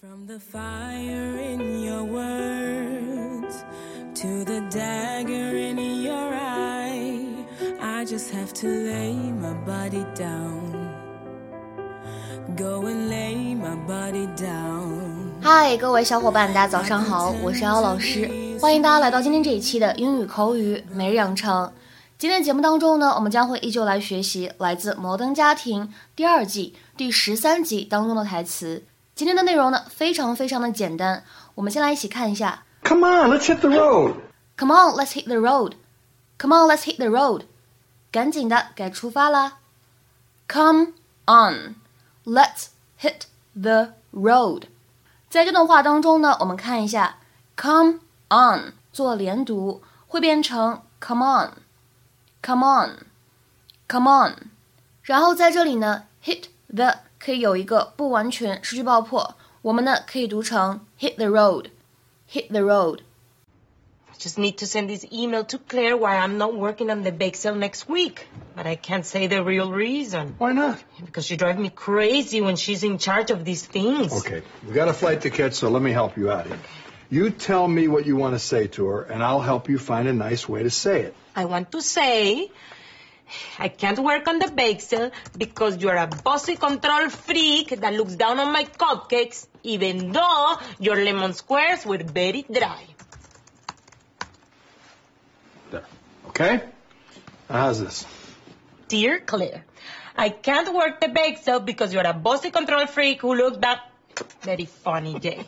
[0.00, 3.64] From the fire in your words
[4.14, 7.44] to the dagger in your eye,
[7.82, 10.70] I just have to lay my body down.
[12.56, 15.32] Go and lay my body down.
[15.42, 18.30] 嗨，各位小伙伴，大家早上好，我是姚老师，
[18.60, 21.72] 欢迎大家来到今天这一期的英语口语每日养成。
[22.16, 28.84] 今天节目当中呢，我们将会依旧来学习来自《摩登家庭》第二季第十三集当中的台词。
[29.18, 31.24] 今天的内容呢，非常非常的简单，
[31.56, 32.62] 我们先来一起看一下。
[32.84, 34.14] Come on, let's hit the road.
[34.56, 35.72] Come on, let's hit the road.
[36.38, 37.42] Come on, let's hit the road.
[38.12, 39.58] 赶紧的，该出发啦。
[40.48, 40.92] Come
[41.26, 41.74] on,
[42.24, 42.66] let's
[43.00, 43.22] hit
[43.60, 44.68] the road.
[45.28, 47.16] 在这段话当中呢，我们看一下
[47.56, 47.98] ，come
[48.28, 51.54] on 做连读会变成 come on,
[52.40, 53.06] come on,
[53.88, 54.34] come on。
[55.02, 61.67] 然后在这里呢，hit the 可以有一个不完全失去爆破，我们呢可以读成 hit the road,
[62.31, 62.99] hit the road。
[64.09, 67.11] I just need to send this email to Claire why I'm not working on the
[67.11, 68.27] bake sale next week.
[68.55, 70.35] But I can't say the real reason.
[70.37, 70.77] Why not?
[71.03, 74.13] Because she drives me crazy when she's in charge of these things.
[74.13, 76.59] Okay, we got a flight to catch, so let me help you out here.
[77.09, 80.07] You tell me what you want to say to her, and I'll help you find
[80.07, 81.15] a nice way to say it.
[81.35, 82.51] I want to say
[83.58, 88.14] I can't work on the bake sale because you're a bossy control freak that looks
[88.14, 92.84] down on my cupcakes, even though your lemon squares were very dry.
[95.70, 95.84] There.
[96.28, 96.62] Okay?
[97.48, 98.06] Now, how's this?
[98.88, 99.64] Dear Claire,
[100.16, 103.80] I can't work the bake sale because you're a bossy control freak who looks back.
[104.42, 105.44] Very funny day.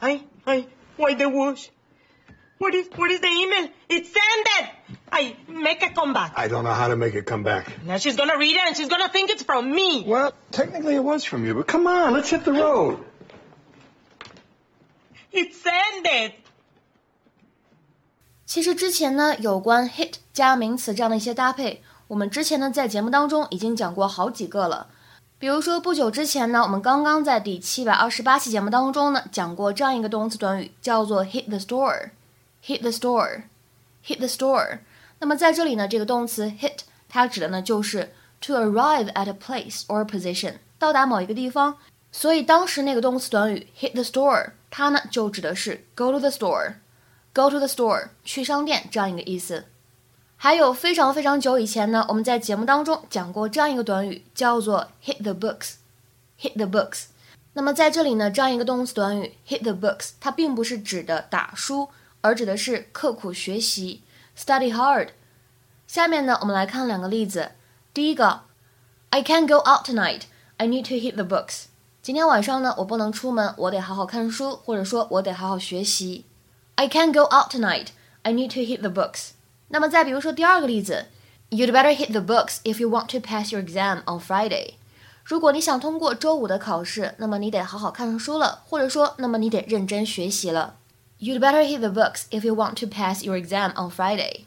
[0.00, 1.68] I, I, why the whoosh?
[2.58, 3.68] What is, what is the email?
[3.88, 4.95] It's sended!
[5.15, 6.33] I, make a comeback.
[6.35, 7.65] I don't know how to make it come back.
[7.85, 10.03] Now she's gonna read it and she's gonna think it's from me.
[10.05, 12.97] Well, technically it was from you, but come on, let's hit the road.
[15.31, 16.33] It's sended!
[18.45, 24.87] 其实之前呢，有关 hit 加名词这样的一些搭配，我们之前呢在节目当中已经讲过好几个了。
[25.39, 34.79] 比如说不久之前呢，我们刚刚在第七百二十八期节目当中呢讲过这样一个动词短语，叫做 hit the store，hit the store，hit the store。
[35.18, 36.78] 那么在这里呢，这个动词 hit
[37.08, 41.78] 它指的呢就是 to arrive at a place or position，到达某一个地方。
[42.12, 46.74] 所以当时那个动词短语 hit the store，它呢就指的是 go to the store。
[47.34, 49.66] Go to the store，去商店这样一个意思。
[50.38, 55.74] 还有非常非常久以前呢，我们在节目当中讲过这样一个短语，叫做 hit the books。
[56.40, 57.08] hit the books。
[57.52, 61.90] 那么在这里呢，这样一个动词短语 hit the books，它并不是指的打书，
[62.22, 64.00] 而指的是刻苦学习
[64.37, 65.09] ，study hard。
[65.87, 67.51] 下面呢，我们来看两个例子。
[67.93, 68.41] 第一个，
[69.09, 70.21] I can't go out tonight.
[70.57, 71.65] I need to hit the books.
[72.01, 76.25] 今天晚上呢，我不能出门，我得好好看书，或者说我得好好学习。
[76.75, 77.87] I can't go out tonight.
[78.23, 79.31] I need to hit the books.
[79.67, 81.07] 那么再比如说第二个例子，
[81.49, 84.75] You'd better hit the books if you want to pass your exam on Friday.
[85.23, 90.77] 如果你想通过周五的考试，那么你得好好看书了，或者说，那么你得认真学习了。
[91.19, 94.45] You'd better hit the books if you want to pass your exam on Friday.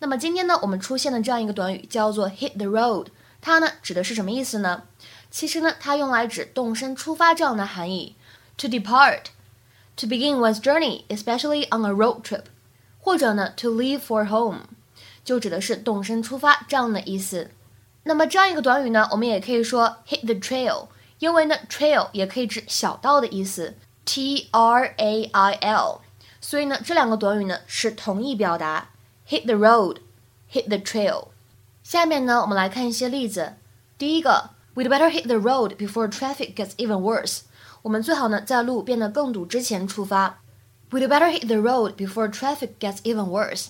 [0.00, 3.06] 那么今天呢，我们出现的这样一个短语叫做 hit the road，
[3.40, 4.82] 它呢指的是什么意思呢？
[5.30, 8.14] 其实呢，它用来指动身出发这样的含义，
[8.56, 12.46] to depart。to begin one's journey, especially on a road trip，
[12.98, 14.62] 或者呢，to leave for home，
[15.24, 17.52] 就指的是动身出发这样的意思。
[18.02, 20.88] 那么这样一个短语呢，我们也可以说 hit the trail，
[21.20, 23.76] 因为呢，trail 也可以指小道的意思
[24.08, 26.00] ，T R A I L，
[26.40, 28.90] 所以呢，这两个短语呢是同义表达，
[29.28, 31.28] hit the road，hit the trail。
[31.82, 33.54] 下面呢，我们来看一些例子。
[33.98, 37.40] 第一个，We'd better hit the road before traffic gets even worse。
[37.82, 40.40] 我们最好呢，在路变得更堵之前出发。
[40.90, 43.68] We'd better hit the road before traffic gets even worse。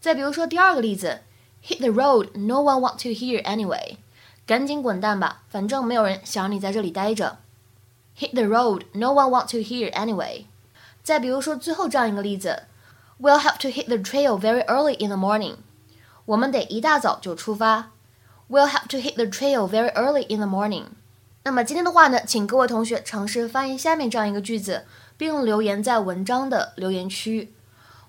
[0.00, 1.20] 再比如说第二个例子，
[1.66, 3.96] Hit the road, no one wants to here anyway。
[4.46, 7.38] 赶紧滚蛋吧，反正没有人想你在这里待着。
[8.17, 10.45] Hit the road, no one wants to hear anyway。
[11.03, 12.63] 再比如说最后这样一个例子
[13.21, 15.55] ，We'll have to hit the trail very early in the morning。
[16.25, 17.91] 我们得一大早就出发。
[18.49, 20.85] We'll have to hit the trail very early in the morning。
[21.43, 24.85] 那么今天的话呢，请各位同学尝试翻译下面这样一个句子，
[25.17, 27.53] 并留言在文章的留言区。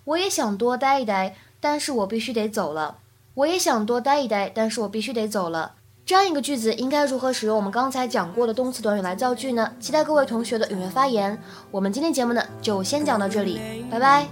[0.05, 2.99] 我也想多待一待，但是我必须得走了。
[3.35, 5.75] 我也想多待一待，但是我必须得走了。
[6.07, 9.69] 这样一个句子应该如何使用我们刚才讲过的动词短语来造句呢？
[9.81, 11.37] 期待各位同学的踊跃发言。
[11.73, 14.29] 我们今天节目呢就先讲到这里，拜拜。